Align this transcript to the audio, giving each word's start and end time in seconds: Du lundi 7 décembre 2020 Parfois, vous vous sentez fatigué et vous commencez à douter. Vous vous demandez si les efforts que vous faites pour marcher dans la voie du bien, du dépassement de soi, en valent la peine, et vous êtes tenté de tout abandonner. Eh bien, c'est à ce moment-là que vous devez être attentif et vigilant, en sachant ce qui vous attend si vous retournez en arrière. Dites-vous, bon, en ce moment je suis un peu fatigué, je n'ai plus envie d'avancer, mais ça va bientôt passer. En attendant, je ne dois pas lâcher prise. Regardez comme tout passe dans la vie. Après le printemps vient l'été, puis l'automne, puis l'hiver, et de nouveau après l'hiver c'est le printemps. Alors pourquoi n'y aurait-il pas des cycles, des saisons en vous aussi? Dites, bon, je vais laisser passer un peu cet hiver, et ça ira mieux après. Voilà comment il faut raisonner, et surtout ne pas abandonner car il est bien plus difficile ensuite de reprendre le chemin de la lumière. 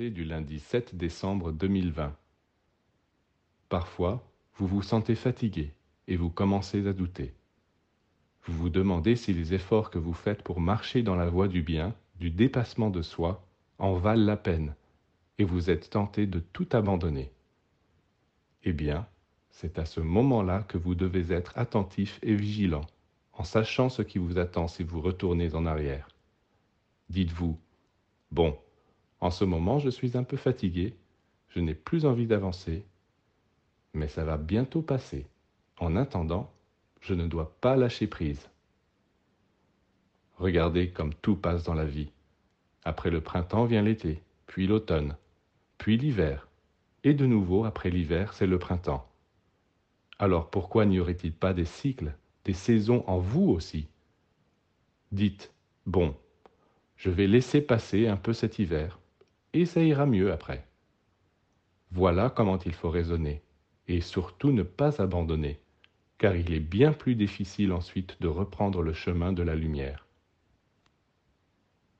Du 0.00 0.24
lundi 0.24 0.58
7 0.58 0.96
décembre 0.96 1.52
2020 1.52 2.16
Parfois, 3.68 4.28
vous 4.56 4.66
vous 4.66 4.82
sentez 4.82 5.14
fatigué 5.14 5.72
et 6.08 6.16
vous 6.16 6.30
commencez 6.30 6.84
à 6.88 6.92
douter. 6.92 7.32
Vous 8.42 8.54
vous 8.54 8.70
demandez 8.70 9.14
si 9.14 9.32
les 9.32 9.54
efforts 9.54 9.90
que 9.90 9.98
vous 9.98 10.14
faites 10.14 10.42
pour 10.42 10.60
marcher 10.60 11.02
dans 11.02 11.14
la 11.14 11.28
voie 11.28 11.46
du 11.46 11.62
bien, 11.62 11.94
du 12.18 12.30
dépassement 12.30 12.90
de 12.90 13.02
soi, 13.02 13.46
en 13.78 13.94
valent 13.94 14.24
la 14.24 14.36
peine, 14.36 14.74
et 15.38 15.44
vous 15.44 15.70
êtes 15.70 15.90
tenté 15.90 16.26
de 16.26 16.40
tout 16.40 16.66
abandonner. 16.72 17.30
Eh 18.64 18.72
bien, 18.72 19.06
c'est 19.50 19.78
à 19.78 19.84
ce 19.84 20.00
moment-là 20.00 20.64
que 20.64 20.76
vous 20.78 20.96
devez 20.96 21.32
être 21.32 21.56
attentif 21.56 22.18
et 22.22 22.34
vigilant, 22.34 22.86
en 23.32 23.44
sachant 23.44 23.90
ce 23.90 24.02
qui 24.02 24.18
vous 24.18 24.38
attend 24.38 24.66
si 24.66 24.82
vous 24.82 25.00
retournez 25.00 25.54
en 25.54 25.66
arrière. 25.66 26.08
Dites-vous, 27.10 27.56
bon, 28.32 28.58
en 29.20 29.30
ce 29.30 29.44
moment 29.44 29.78
je 29.78 29.90
suis 29.90 30.16
un 30.16 30.24
peu 30.24 30.36
fatigué, 30.36 30.94
je 31.48 31.60
n'ai 31.60 31.74
plus 31.74 32.06
envie 32.06 32.26
d'avancer, 32.26 32.84
mais 33.94 34.08
ça 34.08 34.24
va 34.24 34.36
bientôt 34.36 34.82
passer. 34.82 35.26
En 35.78 35.96
attendant, 35.96 36.52
je 37.00 37.14
ne 37.14 37.26
dois 37.26 37.56
pas 37.60 37.76
lâcher 37.76 38.06
prise. 38.06 38.48
Regardez 40.36 40.90
comme 40.90 41.14
tout 41.14 41.36
passe 41.36 41.64
dans 41.64 41.74
la 41.74 41.84
vie. 41.84 42.10
Après 42.84 43.10
le 43.10 43.20
printemps 43.20 43.64
vient 43.64 43.82
l'été, 43.82 44.22
puis 44.46 44.66
l'automne, 44.66 45.16
puis 45.78 45.96
l'hiver, 45.96 46.48
et 47.04 47.14
de 47.14 47.26
nouveau 47.26 47.64
après 47.64 47.90
l'hiver 47.90 48.34
c'est 48.34 48.46
le 48.46 48.58
printemps. 48.58 49.08
Alors 50.18 50.50
pourquoi 50.50 50.84
n'y 50.86 51.00
aurait-il 51.00 51.32
pas 51.32 51.54
des 51.54 51.64
cycles, 51.64 52.14
des 52.44 52.54
saisons 52.54 53.04
en 53.06 53.18
vous 53.18 53.48
aussi? 53.48 53.88
Dites, 55.12 55.52
bon, 55.86 56.14
je 56.96 57.10
vais 57.10 57.26
laisser 57.26 57.60
passer 57.60 58.08
un 58.08 58.16
peu 58.16 58.32
cet 58.32 58.58
hiver, 58.58 58.98
et 59.52 59.66
ça 59.66 59.82
ira 59.82 60.06
mieux 60.06 60.32
après. 60.32 60.66
Voilà 61.90 62.30
comment 62.30 62.58
il 62.58 62.74
faut 62.74 62.90
raisonner, 62.90 63.42
et 63.86 64.00
surtout 64.00 64.52
ne 64.52 64.62
pas 64.62 65.00
abandonner 65.00 65.60
car 66.18 66.34
il 66.34 66.52
est 66.52 66.60
bien 66.60 66.92
plus 66.92 67.14
difficile 67.14 67.72
ensuite 67.72 68.20
de 68.20 68.26
reprendre 68.26 68.82
le 68.82 68.92
chemin 68.92 69.32
de 69.32 69.42
la 69.42 69.54
lumière. 69.54 70.07